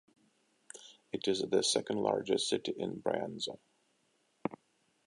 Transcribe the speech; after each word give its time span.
It 1.11 1.27
is 1.27 1.41
the 1.43 1.61
second 1.61 1.97
largest 1.99 2.49
city 2.49 2.73
in 2.75 2.99
Brianza. 3.03 3.59